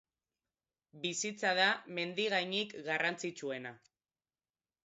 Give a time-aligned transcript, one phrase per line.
[1.03, 1.67] Bizitza da
[1.99, 3.75] mendi gainik garrantzitsuena.